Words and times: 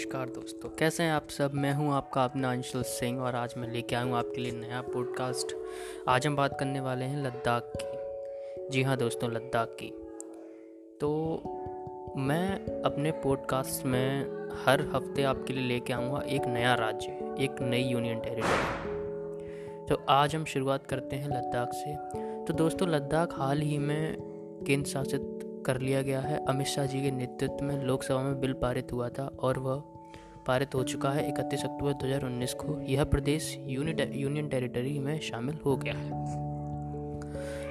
नमस्कार 0.00 0.28
दोस्तों, 0.28 0.68
कैसे 0.68 1.02
हैं 1.02 1.12
आप 1.12 1.28
सब? 1.28 1.54
मैं 1.54 1.72
हूँ 1.74 1.92
आपका 1.92 2.22
अपना 2.24 2.50
अंशुल 2.50 2.82
सिंह 2.82 3.20
और 3.20 3.34
आज 3.34 3.54
मैं 3.56 3.68
लेके 3.68 3.94
आया 3.94 4.04
हूँ 4.04 4.14
आपके 4.16 4.40
लिए 4.40 4.52
नया 4.52 4.80
पॉडकास्ट 4.82 5.54
आज 6.08 6.26
हम 6.26 6.36
बात 6.36 6.58
करने 6.58 6.80
वाले 6.80 7.04
हैं 7.04 7.22
लद्दाख 7.24 7.72
की। 7.76 8.68
जी 8.70 8.82
हाँ 8.82 8.96
दोस्तों, 8.96 9.30
लद्दाख 9.30 9.76
की। 9.82 9.88
तो 11.00 11.10
मैं 12.16 12.82
अपने 12.82 13.10
पॉडकास्ट 13.12 13.84
में 13.86 14.22
हर 14.64 14.82
हफ़्ते 14.94 15.22
आपके 15.22 15.52
लिए 15.52 15.66
लेके 15.68 15.92
आऊँगा 15.92 16.22
एक 16.26 16.46
नया 16.46 16.74
राज्य, 16.74 17.10
एक 17.44 17.60
नई 17.60 17.82
यूनियन 17.82 18.20
टेरिटरी 18.20 19.86
तो 19.86 20.02
आज 20.08 20.36
हम 20.36 20.44
शुरुआत 20.44 20.86
करते 20.86 21.16
हैं 21.16 21.28
लद्दाख 21.28 21.70
से। 21.74 21.94
तो 22.44 22.54
दोस्तों, 22.54 22.88
लद्दाख 22.88 23.38
हाल 23.38 23.60
ही 23.60 23.78
में 23.78 24.16
केंद्र 24.66 24.88
शासित 24.90 25.36
कर 25.66 25.78
लिया 25.78 26.00
गया 26.02 26.20
है। 26.20 26.44
अमित 26.46 26.66
शाह 26.66 26.86
जी 26.86 27.00
के 27.02 27.10
नेतृत्व 27.10 27.64
में 27.64 27.82
लोकसभा 27.84 28.18
में 28.18 28.40
बिल 28.40 28.52
पारित 28.52 28.92
हुआ 28.92 29.08
था 29.08 29.24
और 29.40 29.58
वह 29.58 29.82
पारित 30.46 30.74
हो 30.74 30.82
चुका 30.82 31.10
है 31.10 31.28
इकतीस 31.28 31.64
अक्टूबर 31.64 31.92
2019 31.92 32.54
को। 32.54 32.80
यह 32.82 33.04
प्रदेश 33.04 33.56
यूनियन 33.60 34.48
टेरिटरी 34.48 34.98
में 34.98 35.18
शामिल 35.20 35.58
हो 35.66 35.76
गया 35.76 35.94
है। 35.94 36.10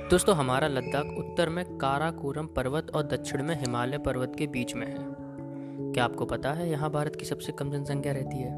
दोस्तों, 0.09 0.36
हमारा 0.36 0.68
लद्दाख 0.68 1.05
उत्तर 1.20 1.50
में 1.50 1.66
काराकोरम 1.78 2.48
पर्वत 2.48 2.92
और 2.95 3.04
दक्षिण 3.04 3.44
में 3.44 3.55
हिमालय 3.55 3.98
पर्वत 3.98 4.36
के 4.38 4.48
बीच 4.48 4.73
में 4.76 4.88
है। 4.88 5.94
क्या 5.94 6.04
आपको 6.04 6.26
पता 6.26 6.52
है 6.54 6.70
यहाँ 6.70 6.90
भारत 6.92 7.16
की 7.16 7.26
सबसे 7.26 7.52
कम 7.52 7.72
जनसंख्या 7.72 8.14
रहती 8.14 8.38
है? 8.38 8.52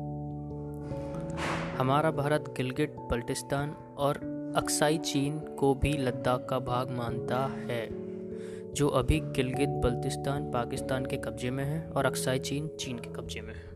हमारा 1.78 2.12
भारत 2.12 2.54
गिलगिट 2.58 2.96
बल्टिस्तान 3.12 3.76
और 3.98 4.18
अक्साई 4.56 4.98
चीन 4.98 5.40
को 5.59 5.73
भी 5.76 5.94
लद्दाख 5.98 6.46
का 6.50 6.59
भाग 6.59 6.92
मानता 6.92 7.46
है, 7.70 7.88
जो 8.73 8.88
अभी 8.88 9.20
गिलगित 9.20 9.70
बल्तिस्तान 9.84 10.52
पाकिस्तान 10.52 11.06
के 11.06 11.18
कब्जे 11.18 11.52
में 11.52 11.64
है 11.64 11.81
और 11.88 12.06
अक्साई 12.06 12.40
चीन 12.40 12.68
चीन 12.80 13.00
के 13.00 13.09
कब्जे 13.09 13.42
में 13.42 13.53
है। 13.53 13.70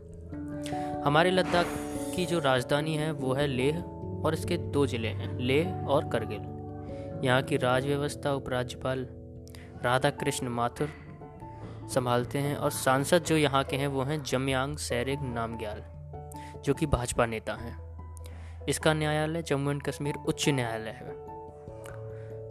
हमारे 1.06 1.30
लद्दाख 1.30 1.66
की 2.14 2.24
जो 2.26 2.38
राजधानी 2.38 2.94
है, 2.96 3.10
वो 3.12 3.32
है 3.34 3.46
लेह 3.46 3.76
और 4.24 4.34
इसके 4.34 4.56
दो 4.56 4.86
ज़िले 4.86 5.08
हैं, 5.08 5.38
लेह 5.38 5.86
और 5.86 6.08
करगिल। 6.08 7.24
यहाँ 7.24 7.42
की 7.42 7.56
राज 7.56 7.86
व्यवस्था 7.86 8.32
उपराज्यपाल 8.34 9.06
राधा 9.84 10.10
कृष्ण 10.12 10.48
माथुर 10.48 10.88
संभालते 11.94 12.38
हैं 12.38 12.56
और 12.56 12.70
सांसद 12.70 13.24
जो 13.24 13.36
यहाँ 13.36 13.62
के 13.64 13.76
हैं, 13.76 13.86
वो 13.86 14.02
हैं 14.02 14.22
जमयांग 14.22 14.76
सैरिग 14.78 15.22
नामग्याल, 15.24 15.82
जो 16.64 16.74
कि 16.74 16.86
भाजपा 16.86 17.26
नेता 17.26 17.54
हैं। 17.54 17.76
इसका 18.68 18.94
न्यायालय 18.94 19.42
जम्मू 19.42 19.70
एंड 19.70 19.82
कश्मीर 19.82 20.14
उच्च 20.18 20.48
न्यायालय 20.48 20.90
है। 20.90 21.14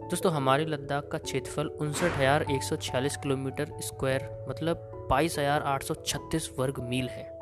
दोस्तों, 0.08 0.32
हमारे 0.32 0.64
लद्दाख 0.64 1.08
का 1.12 1.18
क्षेत्रफल 1.18 1.66
उनसठ 1.68 2.18
हज़ार 2.18 2.46
एक 2.50 2.62
सौ 2.62 2.76
छियालीस 2.78 3.16
किलोमीटर 3.16 3.78
स्क्वायर 3.82 4.28
मतलब 4.48 4.90
बाईस 5.10 5.38
हज़ार 5.38 5.62
आठ 5.64 5.82
सौ 5.82 5.94
छत्तीस 5.96 6.50
वर्ग 6.58 6.80
मील 6.80 7.08
है। 7.08 7.35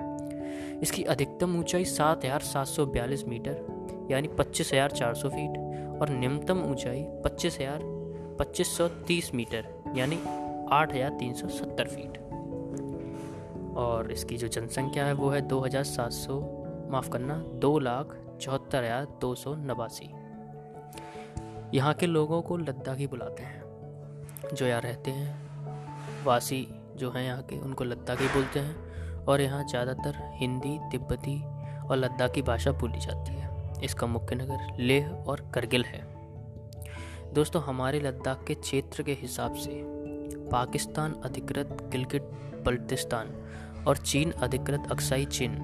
इसकी 0.84 1.02
अधिकतम 1.04 1.58
ऊंचाई 1.58 1.84
सात 1.86 2.24
हज़ार 2.24 2.40
सात 2.42 2.66
सौ 2.66 2.84
बयालीस 2.86 3.24
मीटर, 3.28 4.08
यानी 4.10 4.28
पच्चीस 4.38 4.72
हज़ार 4.72 4.90
चार 4.92 5.14
सौ 5.14 5.28
फीट, 5.28 5.56
और 6.02 6.08
निम्नतम 6.10 6.62
ऊंचाई 6.62 7.02
पच्चीस 7.24 7.58
हज़ार 7.60 7.80
पच्चीस 8.38 8.77
सौ 8.77 8.88
तीस 9.08 9.34
मीटर, 9.34 9.68
यानी 9.96 10.18
आठ 10.72 10.94
हज़ार 10.94 11.10
तीन 11.10 11.32
सौ 11.34 11.48
सत्तर 11.50 11.88
फीट। 11.88 12.18
और 13.77 14.12
इसकी 14.12 14.36
जो 14.36 14.48
जनसंख्या 14.48 15.06
है, 15.06 15.12
वो 15.12 15.28
है 15.28 15.40
दो 15.40 15.60
हज़ार 15.60 15.84
सात 15.84 16.12
सौ, 16.12 16.40
माफ़ 16.90 17.10
करना, 17.10 17.36
दो 17.60 17.78
लाख 17.78 18.16
चौहत्तर 18.40 18.84
हज़ार 18.84 19.06
दो 19.20 19.34
सौ 19.34 19.55
नवासी। 19.64 20.10
यहाँ 21.77 21.94
के 21.94 22.06
लोगों 22.06 22.42
को 22.42 22.56
लद्दाखी 22.58 23.06
बुलाते 23.06 23.42
हैं, 23.42 23.62
जो 24.55 24.66
यहाँ 24.66 24.80
रहते 24.80 25.10
हैं। 25.10 26.24
वासी 26.24 26.66
जो 26.96 27.10
हैं 27.10 27.24
यहाँ 27.24 27.42
के, 27.42 27.58
उनको 27.58 27.84
लद्दाखी 27.84 28.27
बोलते 28.28 28.60
हैं। 28.60 28.83
और 29.29 29.40
यहाँ 29.40 29.64
ज़्यादातर 29.64 30.18
हिंदी, 30.35 30.79
तिब्बती 30.90 31.42
और 31.85 31.96
लद्दाखी 31.96 32.42
भाषा 32.42 32.73
बोली 32.73 33.01
जाती 33.01 33.33
है। 33.33 33.52
इसका 33.85 34.07
मुख्य 34.07 34.36
नगर 34.36 34.77
लेह 34.79 35.08
और 35.08 35.48
करगिल 35.55 35.85
है। 35.85 36.02
दोस्तों, 37.35 37.62
हमारे 37.62 38.01
लद्दाख 38.01 38.45
के 38.46 38.55
क्षेत्र 38.55 39.02
के 39.02 39.12
हिसाब 39.12 39.55
से 39.55 39.83
पाकिस्तान 40.51 41.14
अधिकृत 41.24 41.89
गिलगिट 41.92 42.30
बल्तिस्तान 42.67 43.35
और 43.89 43.96
चीन 43.96 44.30
अधिकृत 44.33 44.90
अक्साई 44.90 45.24
चीन 45.27 45.56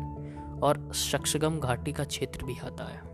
और 0.63 0.91
शक्षगम 0.95 1.59
घाटी 1.59 1.93
का 1.93 2.05
क्षेत्र 2.05 2.45
भी 2.45 2.59
आता 2.65 2.85
है। 2.85 3.09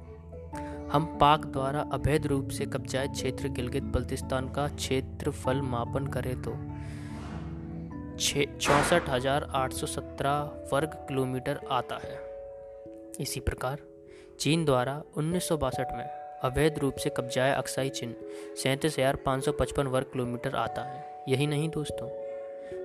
हम 0.89 1.05
पाक 1.21 1.45
द्वारा 1.47 1.81
अवैध 1.93 2.27
रूप 2.27 2.49
से 2.49 2.67
कब्जायत 2.67 3.11
क्षेत्र, 3.11 3.49
गिलगित, 3.49 3.83
बल्तिस्तान 3.85 4.49
का 4.49 4.67
क्षेत्रफल 4.69 5.61
मापन 5.63 6.07
करें 6.07 6.35
तो 6.43 6.53
चौंसठ 8.17 9.09
हज़ार 9.09 9.47
आठ 9.55 9.73
सौ 9.73 9.87
सत्रह 9.87 10.69
वर्ग 10.73 10.95
किलोमीटर 11.09 11.61
आता 11.71 11.97
है। 11.97 12.19
इसी 13.21 13.41
प्रकार 13.41 13.79
चीन 14.41 14.65
द्वारा 14.65 15.03
उन्नीस 15.17 15.49
सौ 15.49 15.57
बासठ 15.57 15.93
में 15.93 16.05
अवैध 16.45 16.79
रूप 16.79 16.95
से 16.95 17.11
कब्जाया 17.11 17.55
अक्साई 17.55 17.89
चिन्ह 17.91 18.15
सैंतीस 18.55 18.99
हज़ार 18.99 19.17
पाँच 19.17 19.45
सौ 19.45 19.53
पचपन 19.53 19.87
वर्ग 19.87 20.07
किलोमीटर 20.07 20.57
आता 20.57 20.83
है। 20.83 21.05
यही 21.29 21.47
नहीं 21.47 21.69
दोस्तों 21.69 22.09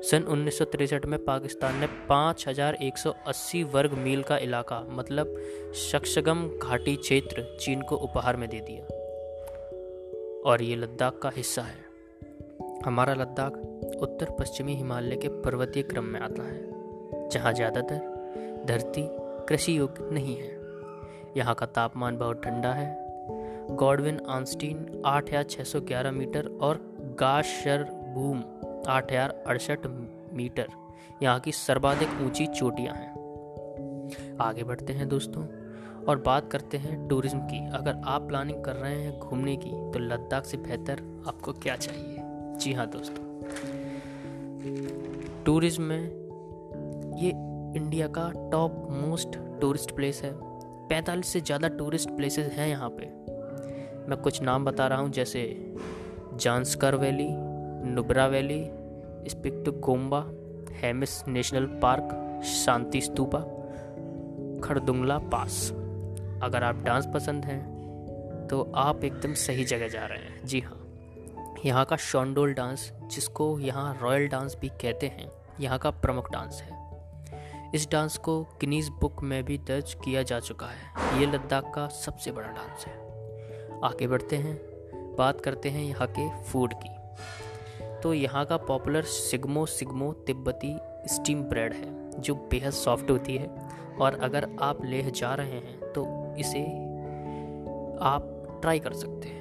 सन 0.01 0.23
उन्नीस 0.23 0.61
में 1.05 1.23
पाकिस्तान 1.25 1.75
ने 1.75 1.87
5,180 2.07 3.63
वर्ग 3.73 3.93
मील 3.93 4.23
का 4.23 4.37
इलाका 4.39 4.79
मतलब 4.89 5.35
शक्षगम 5.81 6.47
घाटी 6.59 6.95
क्षेत्र 6.95 7.43
चीन 7.59 7.81
को 7.81 7.95
उपहार 7.97 8.35
में 8.35 8.49
दे 8.49 8.59
दिया। 8.59 8.83
और 10.45 10.61
ये 10.61 10.75
लद्दाख 10.75 11.19
का 11.19 11.31
हिस्सा 11.35 11.61
है। 11.61 11.79
हमारा 12.85 13.13
लद्दाख 13.13 13.61
उत्तर 14.01 14.35
पश्चिमी 14.39 14.75
हिमालय 14.75 15.15
के 15.15 15.27
पर्वतीय 15.41 15.83
क्रम 15.83 16.05
में 16.05 16.19
आता 16.19 16.43
है, 16.43 17.29
जहाँ 17.29 17.53
ज़्यादातर 17.53 18.63
धरती 18.67 19.03
कृषि 19.47 19.77
योग्य 19.77 20.09
नहीं 20.11 20.35
है। 20.37 20.59
यहाँ 21.37 21.55
का 21.55 21.65
तापमान 21.67 22.17
बहुत 22.17 22.43
ठंडा 22.43 22.71
है। 22.71 22.89
गॉडविन 23.71 24.19
आंस्टीन 24.29 25.01
आठ 25.05 25.29
हज़ार 25.29 25.43
छः 25.43 25.63
सौ 25.63 25.79
ग्यारह 25.81 26.11
मीटर 26.11 26.47
और 26.61 26.79
गाशर 27.19 27.83
भूम 28.15 28.43
आठ 28.87 29.11
हज़ार 29.11 29.43
अड़सठ 29.47 29.87
मीटर। 30.33 30.67
यहाँ 31.23 31.39
की 31.39 31.51
सर्वाधिक 31.51 32.21
ऊँची 32.21 32.45
चोटियाँ 32.49 32.95
हैं। 32.95 34.37
आगे 34.41 34.63
बढ़ते 34.63 34.93
हैं 34.93 35.07
दोस्तों 35.09 35.45
और 36.03 36.21
बात 36.25 36.51
करते 36.51 36.77
हैं 36.77 37.07
टूरिज़्म 37.07 37.39
की। 37.41 37.65
अगर 37.73 38.01
आप 38.05 38.21
प्लानिंग 38.21 38.63
कर 38.63 38.75
रहे 38.75 38.95
हैं 38.95 39.19
घूमने 39.19 39.55
की 39.55 39.69
तो 39.91 39.99
लद्दाख 39.99 40.45
से 40.45 40.57
बेहतर 40.59 41.01
आपको 41.27 41.53
क्या 41.53 41.75
चाहिए? 41.77 42.17
जी 42.57 42.73
हाँ 42.73 42.87
दोस्तों। 42.89 43.30
टूरिज़्म 45.45 45.83
में 45.83 46.03
ये 47.17 47.29
इंडिया 47.77 48.07
का 48.07 48.31
टॉप 48.51 48.87
मोस्ट 48.91 49.37
टूरिस्ट 49.61 49.91
प्लेस 49.95 50.21
है। 50.23 50.31
पैंतालीस 50.89 51.27
से 51.27 51.41
ज़्यादा 51.41 51.67
टूरिस्ट 51.67 52.09
प्लेसेस 52.09 52.51
हैं 52.53 52.67
यहाँ 52.67 52.89
पे। 52.89 53.05
मैं 54.09 54.17
कुछ 54.17 54.41
नाम 54.41 54.65
बता 54.65 54.87
रहा 54.87 54.99
हूँ, 54.99 55.11
जैसे 55.11 55.73
Zanskar 56.35 56.95
valley, 56.95 57.27
Nubra 57.85 58.25
valley 58.27 58.63
Spituk 59.29 59.69
Gompa 59.79 60.25
Hemis 60.73 61.27
national 61.27 61.65
park, 61.81 62.41
Shanti 62.45 63.01
Stupa 63.01 63.39
Khardungla 64.63 65.17
pass. 65.31 65.69
अगर 66.43 66.63
आप 66.63 66.83
डांस 66.83 67.07
पसंद 67.13 67.45
हैं 67.45 68.47
तो 68.47 68.61
आप 68.77 69.03
एकदम 69.03 69.33
सही 69.37 69.63
जगह 69.65 69.87
जा 69.87 70.05
रहे 70.05 70.17
हैं। 70.19 70.45
जी 70.45 70.59
हाँ। 70.59 70.80
यहाँ 71.65 71.85
का 71.85 71.95
शॉन्डोल 71.95 72.53
डांस, 72.53 72.91
जिसको 73.03 73.59
यहाँ 73.59 73.99
रॉयल 74.01 74.27
डांस 74.27 74.57
भी 74.61 74.69
कहते 74.69 75.07
हैं, 75.07 75.31
यहाँ 75.59 75.77
का 75.79 75.91
प्रमुख 75.91 76.31
डांस 76.31 76.61
है। 76.61 76.79
इस 77.75 77.87
डांस 77.91 78.17
को 78.17 78.43
गिनीज 78.61 78.89
बुक 78.89 79.23
में 79.23 79.43
भी 79.43 79.57
दर्ज 79.57 79.93
किया 79.93 80.23
जा 80.23 80.39
चुका 80.39 80.67
है। 80.67 81.19
ये 81.19 81.25
लद्दाख 81.25 81.71
का 81.75 81.87
सबसे 81.87 82.31
बड़ा 82.31 82.47
डांस 82.47 82.85
है। 82.85 82.93
आगे 83.83 84.07
बढ़ते 84.07 84.35
हैं। 84.35 84.55
बात 85.15 85.41
करते 85.41 85.69
हैं 85.69 85.83
यहाँ 85.83 86.07
के 86.07 86.43
फ़ूड 86.43 86.73
की। 86.73 86.89
तो 88.03 88.13
यहाँ 88.13 88.45
का 88.45 88.57
पॉपुलर 88.57 89.03
सिग्मो 89.03 89.65
सिग्मो 89.65 90.13
तिब्बती 90.13 90.75
स्टीम 91.07 91.43
ब्रेड 91.43 91.73
है, 91.73 92.21
जो 92.21 92.35
बेहद 92.35 92.71
सॉफ्ट 92.71 93.11
होती 93.11 93.37
है, 93.37 93.47
और 94.01 94.19
अगर 94.19 94.49
आप 94.61 94.85
लेह 94.85 95.09
जा 95.09 95.33
रहे 95.33 95.51
हैं 95.51 95.79
तो 95.93 96.05
इसे 96.37 96.63
आप 98.01 98.59
ट्राई 98.61 98.79
कर 98.79 98.93
सकते 98.93 99.27
हैं। 99.27 99.40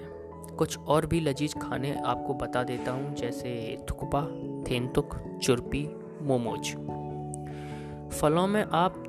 कुछ 0.60 0.78
और 0.78 1.06
भी 1.06 1.20
लजीज 1.20 1.54
खाने 1.54 1.94
आपको 2.06 2.34
बता 2.36 2.62
देता 2.62 2.92
हूँ, 2.92 3.14
जैसे 3.16 3.76
थुकपा 3.90 4.20
थेंतुक 4.66 5.16
चुरपी, 5.42 5.82
मोमोज। 6.22 6.72
फलों 8.12 8.46
में 8.46 8.64
आप 8.64 9.04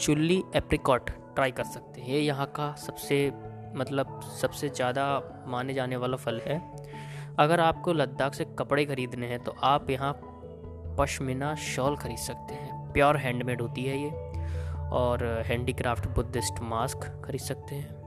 चुल्ली 0.00 0.42
एप्रिकॉट 0.56 1.10
ट्राई 1.34 1.50
कर 1.50 1.64
सकते 1.64 2.00
हैं। 2.00 2.08
ये 2.08 2.20
यहाँ 2.20 2.46
का 2.56 2.72
सबसे 2.78 3.18
मतलब 3.76 4.20
सबसे 4.40 4.68
ज़्यादा 4.68 5.06
माने 5.46 5.74
जाने 5.74 5.96
वाला 5.96 6.16
फल 6.16 6.40
है। 6.40 6.60
अगर 7.38 7.60
आपको 7.60 7.92
लद्दाख 7.92 8.34
से 8.34 8.44
कपड़े 8.58 8.84
खरीदने 8.86 9.26
हैं 9.26 9.42
तो 9.44 9.54
आप 9.64 9.90
यहाँ 9.90 10.12
पशमीना 10.98 11.54
शॉल 11.66 11.96
खरीद 11.96 12.18
सकते 12.20 12.54
हैं। 12.54 12.92
प्योर 12.92 13.16
हैंडमेड 13.16 13.60
होती 13.62 13.84
है 13.84 14.02
ये। 14.02 14.10
और 14.94 15.26
हैंडीक्राफ्ट 15.46 16.08
बुद्धिस्ट 16.08 16.62
मास्क 16.62 17.12
खरीद 17.24 17.40
सकते 17.42 17.74
हैं। 17.74 17.97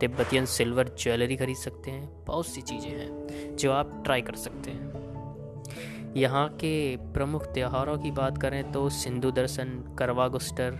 तिब्बतियन 0.00 0.46
सिल्वर 0.46 0.88
ज्वेलरी 0.98 1.36
खरीद 1.36 1.56
सकते 1.56 1.90
हैं। 1.90 2.24
बहुत 2.24 2.46
सी 2.46 2.62
चीज़ें 2.62 2.90
हैं 2.90 3.56
जो 3.56 3.72
आप 3.72 4.00
ट्राई 4.04 4.22
कर 4.22 4.36
सकते 4.36 4.70
हैं। 4.70 6.12
यहाँ 6.16 6.48
के 6.54 6.96
प्रमुख 7.12 7.46
त्योहारों 7.46 7.96
की 7.98 8.10
बात 8.10 8.38
करें 8.38 8.72
तो 8.72 8.88
सिंधु 8.90 9.30
दर्शन, 9.30 9.96
करवा 9.98 10.28
गुस्टर, 10.28 10.78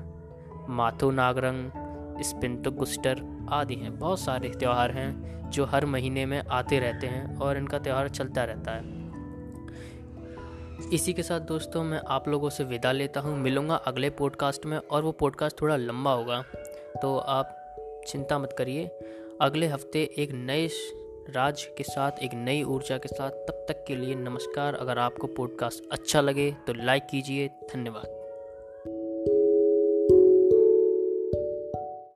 माथो 0.71 1.11
नागरंग 1.11 2.23
स्पिंतु 2.23 2.71
गुस्टर 2.73 3.23
आदि 3.53 3.75
हैं। 3.75 3.99
बहुत 3.99 4.21
सारे 4.21 4.49
त्यौहार 4.51 4.91
हैं 4.91 5.51
जो 5.51 5.65
हर 5.65 5.87
महीने 5.87 6.27
में 6.27 6.43
आते 6.43 6.79
रहते 6.79 7.07
हैं 7.07 7.37
और 7.37 7.59
इनका 7.59 7.79
त्यौहार 7.79 8.09
चलता 8.11 8.45
रहता 8.45 8.73
है। 8.73 9.03
इसी 10.93 11.13
के 11.13 11.23
साथ 11.23 11.41
दोस्तों, 11.41 11.83
मैं 11.85 12.01
आप 12.09 12.29
लोगों 12.29 12.51
से 12.51 12.65
विदा 12.65 12.93
लेता 12.93 13.21
हूँ। 13.21 13.37
मिलूँगा 13.39 13.75
अगले 13.87 14.11
पॉडकास्ट 14.13 14.67
में 14.67 14.77
और 14.79 15.03
वो 15.03 15.13
पॉडकास्ट 15.13 15.61
थोड़ा 15.61 15.77
लंबा 15.77 16.13
होगा 16.13 16.43
तो 17.03 17.17
आप 17.19 17.61
चिंता 18.07 18.39
मत 18.39 18.55
करिए। 18.59 18.87
अगले 19.41 19.67
हफ़्ते 19.67 20.11
एक 20.19 20.33
नए 20.33 20.69
राज 21.31 21.63
के 21.79 21.85
साथ, 21.85 22.13
एक 22.23 22.31
नई 22.35 22.63
ऊर्जा 22.63 22.99
के 22.99 23.09
साथ, 23.09 23.31
तब 23.31 23.65
तक 23.69 23.85
के 23.89 23.97
लिए 23.97 24.15
नमस्कार। 24.15 24.75
अगर 24.75 24.99
आपको 24.99 25.27
पॉडकास्ट 25.27 25.85
अच्छा 25.93 26.21
लगे 26.21 26.51
तो 26.67 26.75
लाइक 26.75 27.03
कीजिए। 27.11 27.49
धन्यवाद। 27.49 28.24